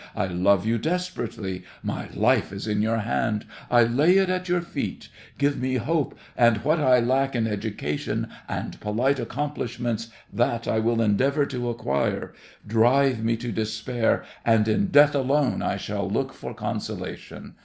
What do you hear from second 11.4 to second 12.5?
to acquire.